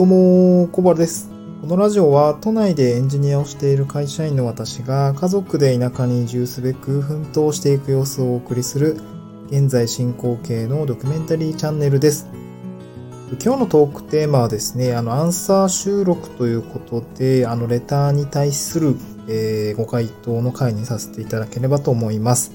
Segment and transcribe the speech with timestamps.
[0.00, 1.28] どうも、小原です。
[1.60, 8.96] このラジオは都内でエンジニアをしている会社員の私が家族で田舎に移住すべく奮闘していく様子をお送りする
[9.48, 12.26] 現在進行形のドキュメンタリーチャンネルです。
[13.44, 18.96] 今日のトークテーマはですね、あの、アンサー収録ということで、あの、レターに対する、
[19.28, 22.52] えーご回答の回にさせていただければと思います。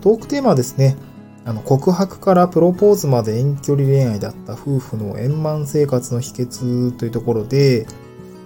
[0.00, 0.96] トークテーマはですね、
[1.44, 7.86] あの、告白からプロポーズまで遠距離恋愛だった夫婦の円満生活の秘訣というところで、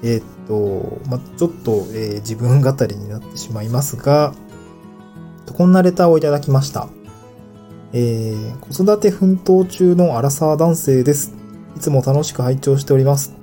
[0.02, 4.34] えーっと、まあ、ちょっと、えー自分語りになってしまいますが、
[5.52, 6.88] こんなレターをいただきました。
[7.92, 11.34] えー子育て奮闘中のアラサー男性です。
[11.76, 13.34] いつも楽しく拝聴しております。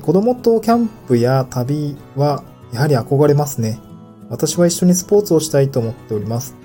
[0.00, 3.78] 子供とキャンプや旅はやはり憧れますね。
[4.30, 6.61] 私は一緒にスポーツをしたいと思っております。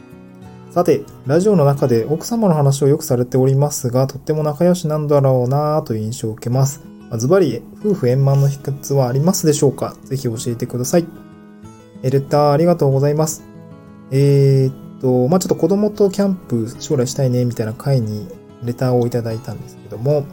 [0.70, 6.84] さて、ラジオの中で奥様の話をよくされておりますが、とっても仲良しなんだろうなぁという印象を受けます。
[7.18, 9.96] ズバリ、夫婦円満の秘訣はありますでしょうか？
[10.04, 11.08] ぜひ教えてください。
[12.04, 13.44] えレターありがとうございます。
[14.12, 18.28] えーっと、まあ、ちょっと子供とキャンプ将来したいね、みたいな回に
[18.64, 20.26] レターをいただいたんですけども、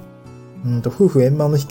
[0.66, 1.68] うんと、夫婦円満の秘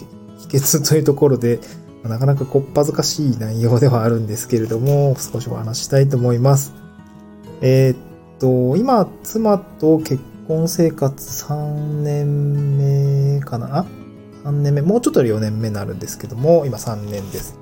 [0.48, 1.60] 訣というところで、
[2.02, 6.74] まあなかなかこっぱずかしい内容ではあるんですけれども、少しお話したいと思います。
[7.62, 8.13] えー
[8.44, 13.86] と、今、妻と結婚生活3年目かな
[14.44, 17.58] ?3 年目、もうちょっとで4年目になるんですけども、今3年です。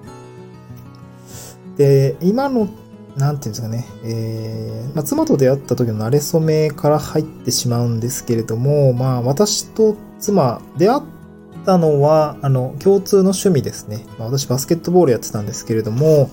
[1.78, 2.68] で、今の、
[3.16, 11.02] なんていうんですかね、えーまあ、妻と出会った時の馴れ初めから入ってしまうんですけれども、まあ、私と妻、出会っ
[11.64, 14.04] たのは、あの、共通の趣味ですね。
[14.18, 16.32] まあ、私バスケットボールやってたんですけれども、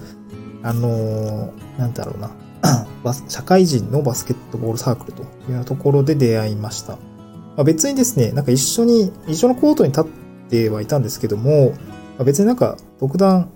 [0.62, 2.30] あのーなんだろうな、
[3.28, 6.96] 社会人のバスケットボールサークルというところで出会いました。
[6.96, 10.04] まあ、別にですね、なんか一緒に、一緒のコートに立っ
[10.48, 11.76] てはいたんですけども、ま
[12.20, 13.50] あ、別になんか独断、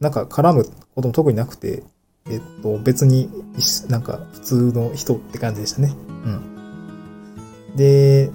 [0.00, 1.82] なんか絡むことも特になくて、
[2.28, 3.30] えっと、別に、
[3.88, 5.94] なんか普通の人って感じでしたね。
[6.24, 6.28] う
[7.74, 7.76] ん。
[7.76, 8.30] で、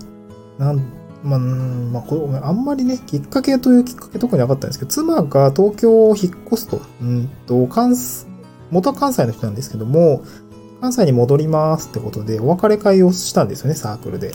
[0.58, 0.78] なん、
[1.24, 8.27] まあ、まあ、これ、あんまりね、きっかけというきっかけ特になかったんですけど、妻が東京を引っ越すと、うんと、関西、
[8.72, 10.24] 元は関西の人なんですけども、
[10.82, 14.32] 関西に戻りますってことで、お別れ会をしたんですよね、サークルで。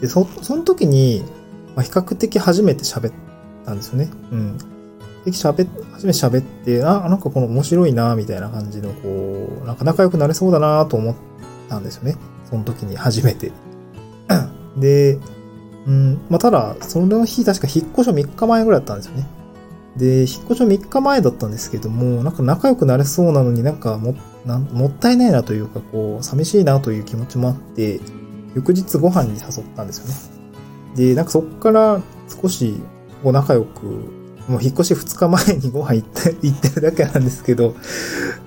[0.00, 1.24] で、そ、その時に、
[1.74, 3.12] まあ、比較的初めて喋っ
[3.64, 4.10] たんですよね。
[4.30, 4.58] うん。
[4.58, 4.64] で、
[5.32, 11.14] 喋っ、初めて喋って、あ、なんかこの面白いな、みたいな感じの、こう、なんか仲良くなれそうだなと思っ
[11.68, 12.16] たんですよね。
[12.48, 13.52] その時に初めて。
[14.76, 15.18] で、
[15.86, 19.26] うん、まあ、ただ、その日確か引っ越し3日前ぐらいだったんですよね。
[19.96, 24.14] で、引っ越しは3日前だったんですけども、なんか仲良くなれそうなのになんかも、
[24.46, 28.00] なんもったいないなというか、こう、寂しいなという気持ちもあって、
[28.54, 30.38] 翌日ご飯に誘ったんですよね。
[30.96, 32.00] で、なんかそっから
[32.42, 32.80] 少し、
[33.22, 33.84] こう仲良く、
[34.48, 37.74] もう引っ越し2日前にご飯行って、 行ってるだけなんですけど、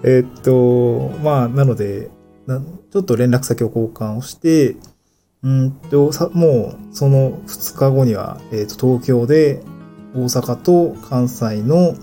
[0.03, 2.09] えっと、まあ、なので、
[2.47, 2.59] な
[2.91, 4.75] ちょっと連絡先を交換をして、
[5.43, 9.63] うんと、さもう、その2日後には、えっと、東京で、
[10.13, 11.95] 大阪と関西の、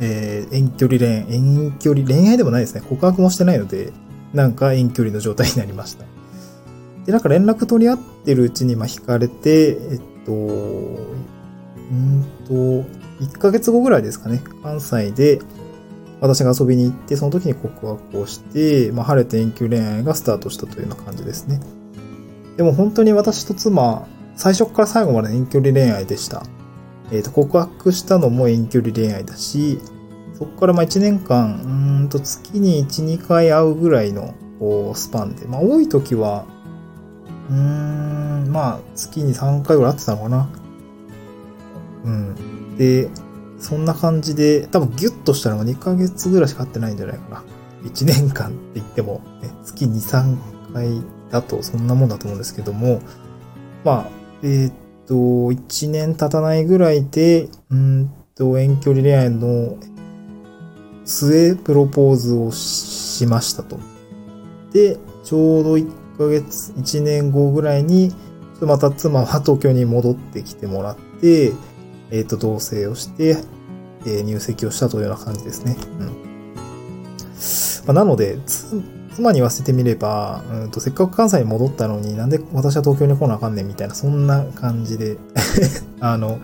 [0.00, 2.82] えー遠距離恋、遠距離、恋愛でもないですね。
[2.88, 3.92] 告白もしてないので、
[4.32, 6.04] なんか遠距離の状態になりました。
[7.06, 10.34] で、なんか連絡取り合ってるうちに、まあ、惹かれて、えっと、う
[11.94, 12.52] んと、
[13.24, 14.42] 1ヶ月後ぐらいですかね。
[14.62, 15.40] 関西で、
[16.20, 21.60] 私が遊びに行って、その時に告白をして、まあ、晴れて遠距離恋愛がスタートしたというような感じですね。
[22.56, 24.06] でも本当に私と妻、
[24.36, 26.42] 最初から最後まで遠距離恋愛でした。
[27.10, 29.80] えっ、と、告白したのも遠距離恋愛だし、
[30.34, 31.62] そこからまあ1年間、
[32.00, 36.44] うんと月に1、2回会うぐらいのこうスパンで、まあ多い時は、
[37.50, 40.48] うーん、まあ月に3回ぐらい会ってたのかな。
[42.04, 42.76] うん。
[42.76, 43.08] で、
[43.58, 47.42] そんな感じで、多分ギュッとしたのが2ヶ月ぐらいしか会ってないんじゃないかな。
[47.84, 53.00] 1年間って言っても、ね、月2、3回だとそんなもんだと思うんですけども、
[53.84, 54.10] まあ、
[54.42, 54.72] えーっ
[55.08, 59.78] と、1年経たないぐらいで、うんと、遠距離恋愛の
[61.04, 63.78] 末、プロポーズをしましたと。
[64.72, 68.12] で、ちょうど1ヶ月、1年後ぐらいに、
[68.60, 71.52] また妻は東京に戻ってきてもらって、
[72.10, 73.38] えーっと、同棲をして、
[74.06, 75.76] えー入籍をしたというような感じですね。
[75.98, 76.06] うん。
[77.86, 78.38] まあ、なので、
[79.18, 85.16] 妻に言わせてみれば、うんと、せっかく関西に戻ったのになんで私は東京に来なあかんねんみたいな、そんな感じで、
[85.98, 86.38] あの、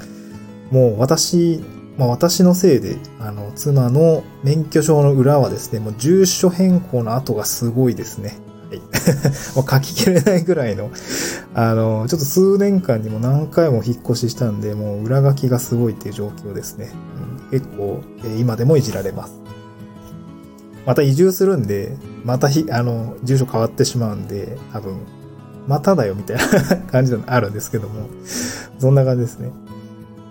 [0.73, 1.63] もう私、
[1.97, 8.39] まあ私のせいで、あの、妻の免許証の裏はですね、もう住所変更の跡がすごいですね。
[8.69, 8.79] はい。
[9.55, 10.91] もう書ききれないぐらいの、
[11.55, 16.91] あの、ちょっと数年間にも何回も引っ越ししたんで、もう裏書きがすごいっていう状況ですね。
[17.53, 19.45] うん、結構、え今でもいじられます。
[20.87, 24.99] また移住するんで、またひ、あの、住所変わってしまうんで、多分、
[25.67, 28.07] まただよみたいな 感じのあるんですけども、
[28.79, 29.51] そんな感じですね。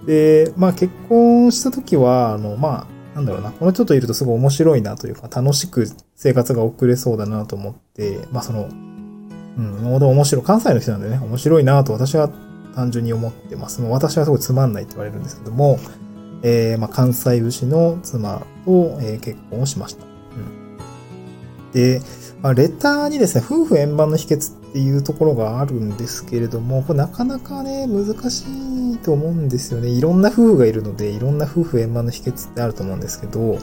[0.05, 8.67] で、まあ結婚した時は、あの、まあ、なんだろうな、この人といるとすごい面白いなというか、楽しく生活が送れそうだなと思って、まあその、
[9.57, 12.29] うん、もう面白い、関西の人なんでね、面白いなと私は
[12.75, 13.81] 単純に思ってます。
[13.81, 15.79] もう私はすごいつまんないって言われるんですけども、
[16.41, 20.12] えー、まあ関西牛の妻と、えー、結婚をしました。
[22.41, 28.43] まあ、レターにですね、夫婦円満の秘訣っていうところがあるんですけれども、これなかなかね、難し
[28.93, 29.89] いと思うんですよね。
[29.89, 33.59] いろんな夫婦がいるので、いろんな夫婦円満の秘訣ってあると思うんですけど、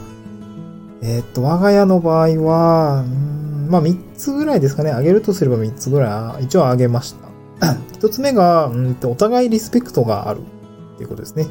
[1.03, 4.91] えー、っと、我が家の場合は、んまあ3つぐらいですかね。
[4.91, 7.13] あげるとすれば3つぐらい、一応あげまし
[7.59, 7.73] た。
[7.99, 11.47] 1つ目が、うんと、お互いリスペクトがあるっていうことですね。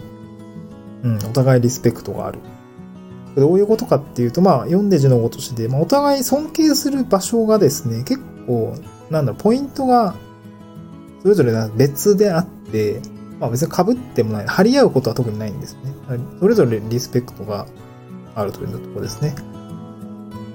[1.04, 2.40] うん、お互いリスペクトがある。
[3.36, 8.74] どういうことかっていうと、まあ、読んで字のごとしで、まあ、お互い尊敬する場所がですね、結構、
[9.10, 10.14] なんだろう、ポイントが、
[11.22, 13.00] それぞれ別であって、
[13.40, 15.94] まあ別に被ってもない、張り合うことは特にないんですね。
[16.40, 17.66] それぞれリスペクトが
[18.34, 19.34] あるというところですね。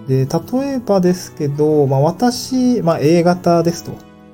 [0.07, 3.92] で、例えばですけど、まあ私、まあ A 型ですと。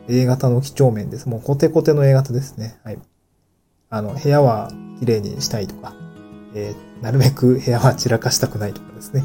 [0.09, 1.29] A 型の几帳面です。
[1.29, 2.79] もうコテコテの A 型ですね。
[2.83, 2.99] はい。
[3.89, 5.93] あの、部屋は綺麗にしたいとか、
[6.53, 9.23] えー、なるべく 部屋は散らかしたくないとかですね。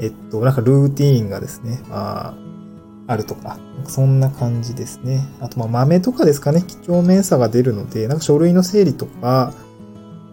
[0.00, 2.34] えっと、なんかルーティーンがですね、まあ、
[3.08, 5.26] あるとか、そんな感じですね。
[5.40, 9.52] あと、まあ、豆とかですかね、几帳面さが出るので、なんか書類の整理とか、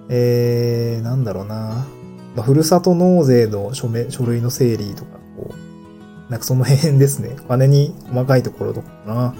[0.09, 1.87] えー、なんだろうな、
[2.35, 7.35] まあ、ふるさと納税の書面書類の整理とか、こう、なんかその辺ですね。
[7.45, 9.15] お金に細かいところとかかな。
[9.15, 9.31] な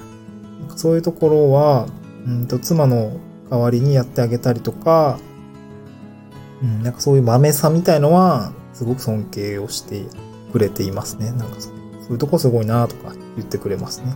[0.70, 1.88] かそういうところは、
[2.26, 5.20] うんと、妻の代わりにやってあげたりとか、
[6.66, 10.04] うん、なんかそういう豆さみたいのは、すごく尊敬をして
[10.52, 11.32] くれていますね。
[11.32, 11.70] なんかそ
[12.10, 14.16] ういうとこすごいなとか言ってくれますね。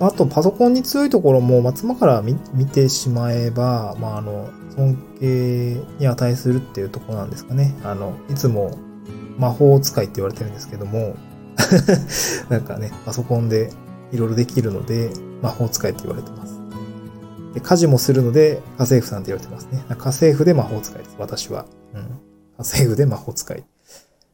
[0.00, 7.74] あと、パソコンに強いところも、まあ、妻から見てしまえば、まあ、あの、尊敬に値するっていうとこなんですかね。
[7.84, 8.76] あの、いつも
[9.38, 11.14] 魔法使いって言われてるんですけども、
[12.48, 13.70] なんかね、パソコンで
[14.10, 15.10] いろいろできるので、
[15.40, 16.61] 魔法使いって言われてます。
[17.54, 19.84] で家事もするので、家政婦さんって言われてますね。
[19.88, 21.66] 家政婦で魔法使いです、私は。
[21.94, 22.00] うん。
[22.00, 22.08] 家
[22.58, 23.64] 政婦で魔法使い。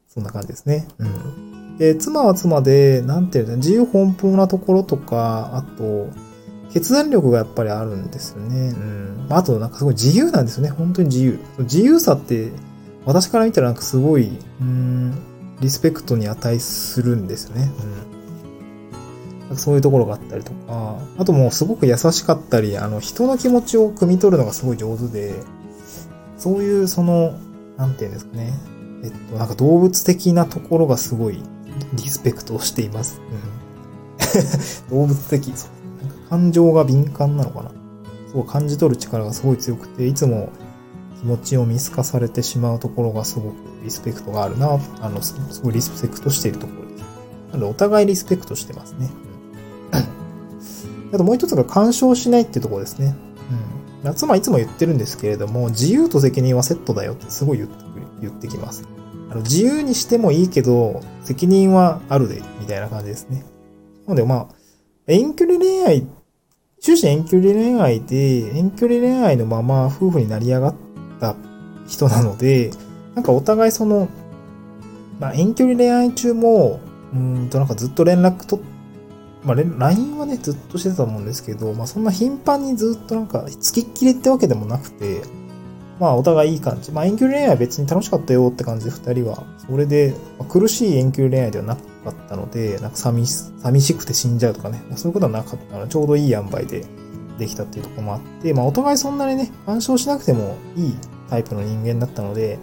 [0.07, 0.87] そんな感じですね。
[0.97, 1.77] うん。
[1.77, 6.09] で、妻は妻で、なんていうの、自由奔放なところとか、あと、
[6.71, 8.69] 決断力がやっぱりあるんですよね。
[8.69, 9.27] うん。
[9.29, 10.69] あと、なんかすごい自由なんですよね。
[10.69, 11.39] 本当に自由。
[11.59, 12.51] 自由さって、
[13.05, 14.29] 私から見たらなんかすごい、
[14.61, 15.13] うん、
[15.61, 17.71] リスペクトに値するんですよね。
[18.11, 18.18] うん。
[19.55, 25.33] そういうところがあったりとか、あともうすごく優しかったり、あの、人の気持ちを汲み取るのがすごい上手で、
[26.37, 27.33] そういうその、
[27.77, 28.53] なんていうんですかね。
[29.03, 31.41] えっと、なんか動物的なところがすごい
[31.93, 33.21] リスペクトをしています。
[34.91, 35.51] うん、 動物的。
[35.55, 36.05] そう。
[36.05, 37.71] なんか感情が敏感なのかな。
[38.31, 40.49] そう感じ取る力がすごい強くて、いつも
[41.19, 47.03] 気持ちを見透かされてしまうところがすごくリスペクトがあるな、あの、すごいリスペクトしているところです。
[47.51, 49.09] なので、お互いリスペクトしてますね。
[51.13, 53.15] あともう一つが干渉しないっていうところですね。
[54.03, 54.13] うん。
[54.15, 57.75] 妻はいつも言ってるんですけれども、自由と責任はセットだよってすごい言って
[58.21, 58.87] 言ってきます。
[59.29, 63.43] あの自由にしてもいいけど、責任はあるで、みたいな感じですね。
[64.05, 64.55] なのでまあ、
[65.07, 66.07] 遠距離恋愛、
[66.81, 70.75] 終始遠距離恋愛で、遠距離恋愛のまま夫婦になり上がっ
[71.19, 71.35] た
[71.87, 72.71] 人なので、
[73.15, 74.07] なんかお互いその、
[75.19, 76.79] まあ遠距離恋愛中も、
[77.13, 78.68] うんとなんかずっと連絡取って、
[79.43, 85.21] まあ、LINE はね、ずっとしてたと思うんですけど、まあ、そんな頻繁にずっとなんか、付きっきりってわけでもなくて、
[85.99, 86.91] まあ、お互いいい感じ。
[86.91, 89.43] まあ、遠距離恋愛は別に楽しかったよって感じで、二人は。
[89.57, 96.85] それで、まあ、苦しい遠距離恋愛ではなかったので、なんか寂し、寂しくて死んじゃうとかね、まあ、そういうことはなかったので、ちょうどいい塩梅で
[97.37, 100.95] できたっていうところもあって、まあ、お互いそんなにね、干渉しなくてもいい
[101.29, 102.59] タイプの人間だったので、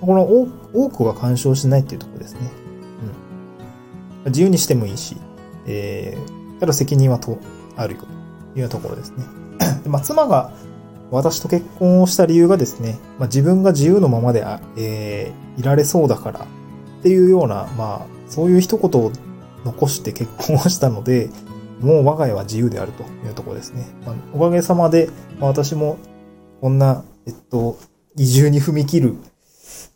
[0.00, 2.40] この多くは干渉しないっていうところですね。
[4.24, 4.32] うん。
[4.32, 5.16] 自由にしてもいいし、
[5.70, 7.38] えー、ただ責任はと、
[7.76, 8.02] あるよ
[8.54, 9.24] というところですね。
[9.84, 10.52] でまあ、妻が
[11.10, 14.44] 私と結婚をした理由がですね、まあ、自分が自由のままで、
[14.76, 19.12] えー、いられそうだからっていうような、まあ、そういう一言を
[19.64, 21.30] 残して結婚をしたので、
[21.80, 23.86] もう我が家は自由であるというところですね。
[24.04, 25.08] まあ、おかげさまで、
[25.38, 25.98] まあ、私も
[26.60, 27.78] こんな、えっと、
[28.16, 29.14] 移住に踏み切る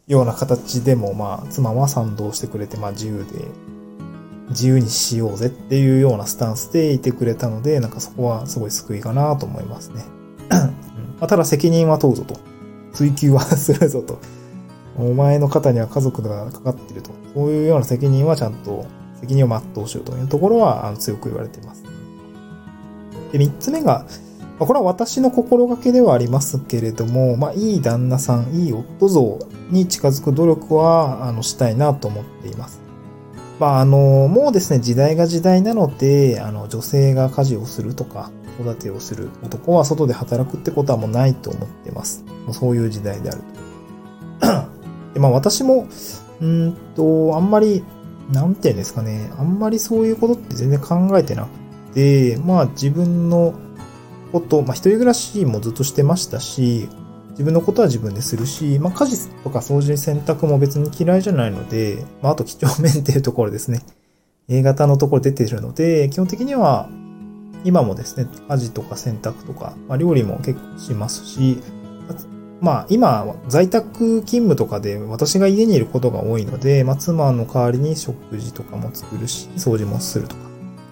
[0.06, 3.46] ような形でも、まあ、妻は賛同してくれて、まあ、自由で
[4.50, 10.04] 自由にしようぜっていうようなスタンスでいてくれたので、なんかそこはすごい救いかなと思いますね。
[11.20, 12.38] まあ、ただ責任は問うぞと。
[12.92, 14.18] 追求はするぞと。
[14.96, 17.10] お前の肩には家族がかかってると。
[17.34, 18.86] そういうような責任はちゃんと
[19.20, 21.82] 責任を全うしようというところはあの強く言われています。
[23.32, 24.06] で、三つ目が、
[24.60, 29.38] これは私の心がけではありますけれども、まあ、いい旦那さん、いい夫像
[29.70, 32.83] に近づく努力は、あの、したいなと思っています。
[33.58, 42.24] まあ、あの、もうですね、時代が時代なので、あの、女性が家事をするとか、子育てをする男は外で働くってことはもうないと思ってます。
[42.46, 43.40] もうそういう時代である
[44.40, 44.64] と。
[45.14, 45.86] でまあ、私も、
[46.40, 47.84] うんと、あんまり、
[48.32, 51.48] なんて言うんですかね、あんまりそういうことって全然考えてなく
[51.94, 53.54] て、まあ、自分の
[54.32, 56.88] こと、まあ、一人暮らしもずっとしてましたし、
[57.34, 63.82] 自分のことは自分でするし、まあ、家事とか掃除、洗濯も別に嫌いじゃないので、まあ、あと几帳面っていうところですね。
[64.48, 66.88] A 型のところ出てるので、基本的には、
[67.64, 71.58] 今もですね、家事とか洗濯とか、まあ、料理も結構しますし、
[72.60, 80.42] まあ、今、在宅勤務とかで私が家にいることが多いので、まあ、妻の代わりに食事とかも作るし、掃除もするとか、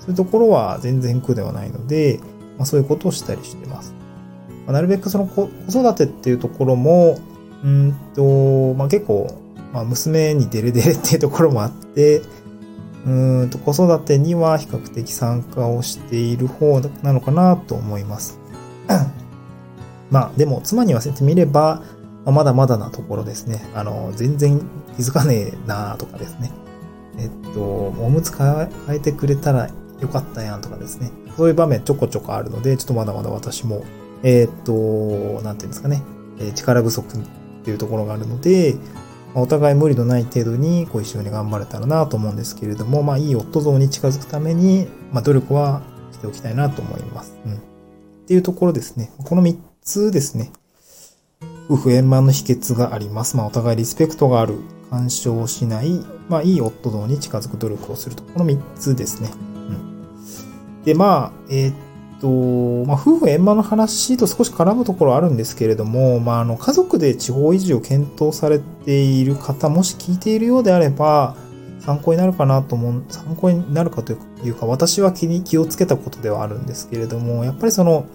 [0.01, 2.21] そういうところは全然苦ではないので、
[2.59, 3.95] まあ、そういうことをしたりしてます。
[4.67, 7.19] ま、なるべくその子育てっていうところも、
[7.65, 9.39] うんと、まあ、結構、
[9.73, 12.23] まあ、娘にデレデレっていうところもあって、
[13.07, 18.39] うんと子育てには比較的参加をしている方なのかなと思います。
[20.11, 21.83] まあでも妻に言わせてみれば、
[22.25, 23.65] ま、まだまだなところですね。
[23.75, 24.61] あの、全然
[24.97, 26.53] 気づかねえなとかですね。
[27.19, 29.69] えっと、おむつ変えてくれたら
[30.01, 31.11] よかったやんとかですね。
[31.37, 33.85] そういう場面ちょこちょこあるので、ちょっとまだまだ私も
[34.23, 36.03] えー、っと、なんていうんですかね、
[36.39, 37.21] え力不足っ
[37.65, 38.77] ていうところがあるので、
[39.35, 47.35] お互い無理のない程度にこう一緒に頑張れたらなと思うんですけれども、まあいい夫像に近づくために、まあ努力はしておきたいなと思います。
[47.47, 47.55] うん。
[47.55, 47.57] っ
[48.27, 49.11] ていうところですね。
[49.25, 50.53] この3つですね。
[51.69, 53.37] 夫婦円満の秘訣があります。
[53.37, 54.59] まあお互いリスペクトがある、
[54.91, 58.23] 干渉しない、まあいい夫像に近づく努力をすると。
[58.23, 59.31] この3つですね。
[59.33, 60.83] うん。
[60.85, 61.75] で、まあ、えー、っ
[62.23, 71.37] と、まあ、夫婦円満の話と少し絡むところあるんですけれども、まあ、あの、家族で地方移住を検討されている方、もし聞いているようであれば、
[71.81, 74.17] 参考になるかなと思う、参考になるかとい
[74.49, 78.07] うか、私は気に気をつけたことではあるんですけれども、やっぱりその、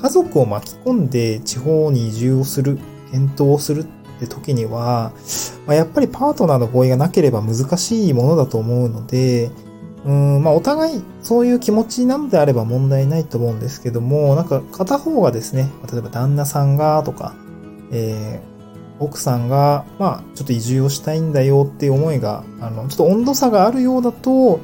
[0.00, 2.78] 家族を巻き込んで地方に移住をする、
[3.12, 3.86] 検討をするっ
[4.18, 5.12] て時には、
[5.66, 9.50] まあ、やっぱりパートナーの合意がなければ難しいものだと思うので、
[10.06, 17.34] うん、まあお互いそういう気持ちなのであれば問題ないと思うんですけども、なんか片方がですね、例えば旦那さんがとか、
[17.90, 24.60] えー、奥さんが、まあちょっと移住をしたいんだよっていう思いが、あの、ちょっと温度差があるようだと、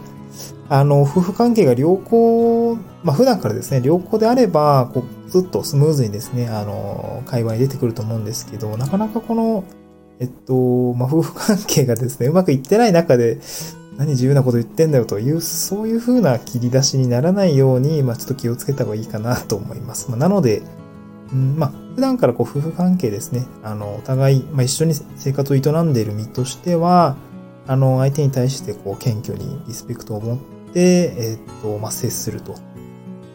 [0.68, 9.64] あの、夫婦関係が良好、まあ普段からですね、良好であれば、こう、ずっとスムーズにですね、あの、会話に出てくると思うんですけど、なかなかこの、
[10.20, 13.40] えっと、まあ、夫婦関係がですね、うまくいってない中で、
[13.96, 20.10] 何自由なこと言ってんだよという、そういう風な切り出しにならないように、まあ、ちょっと気をつけた方がいいかなと思います。
[20.10, 20.62] まあ、なので、
[21.32, 27.16] うん、まあ、普段からこう夫婦関係ですね、あの、お互い、まあ、一緒に生活を営んでいる身としては、
[27.66, 30.38] あの、相手に対してこう、謙虚にリスペクトを持っ
[30.72, 32.54] て、えー、っと、まあ、接すると。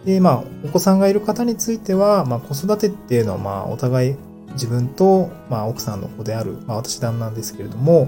[0.06, 4.16] で、まあ、お子さんがいる方については、まあ、子育てっていうのは、まあ、お互い
[4.54, 8.08] 自分と、まあ、奥さんの子である、まあ、私旦なんですけれども、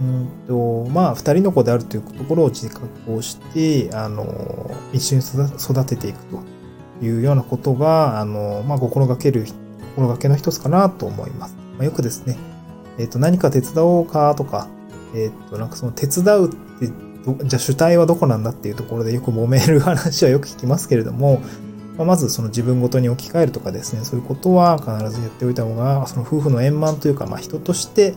[0.00, 5.22] うんと、まあ、二人の子であるというところを自覚をして、あの、一緒に
[5.56, 9.46] 育てていくというようなことが、あの、まあ、心がける、
[9.94, 11.56] 心がけの一つかなと思います。
[11.76, 12.36] まあ、よくですね、
[12.98, 14.68] えっ、ー、と、何か手伝おうかとか、
[15.14, 16.92] えっ、ー、と、なんかその手伝うって、
[17.44, 21.40] じゃあ主体はどこなんだっていうところでよく揉める話はよく聞きますけれども、
[21.96, 28.14] まあ、まずその自分ごとに置き換えるとかですね、そういうことは必ずやっておいた方が、その夫婦の円満というか、まあ人として、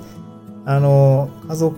[0.68, 1.78] あの、家族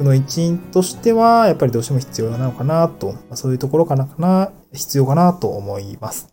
[0.00, 6.28] の一員としては、やっぱりどうしても必要なのかなと、そういうところかな、かな、必要かなと思います。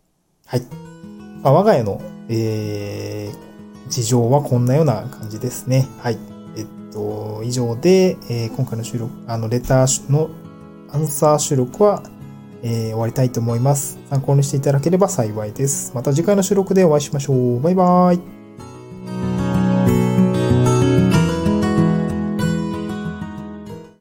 [0.46, 0.62] はい。
[1.42, 5.88] まあ、我が家の、えー、事情はこんなような感じですね。
[6.00, 6.18] はい。
[6.58, 10.30] えっと、以上で、えー、今回の収録、あの、レターの
[10.92, 12.04] アンサー収録は、
[12.62, 14.00] えー、終わりたいと思います。
[14.10, 15.94] 参考にしていただければ幸いです。
[15.96, 17.62] また次回の収録でお会いしましょう。
[17.62, 18.35] バイバーイ。